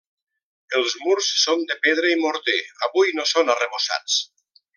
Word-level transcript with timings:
Els 0.79 0.95
murs 1.01 1.27
són 1.41 1.61
de 1.73 1.77
pedra 1.83 2.09
i 2.15 2.19
morter, 2.23 2.57
avui 2.89 3.15
no 3.19 3.27
són 3.35 3.53
arrebossats. 3.57 4.19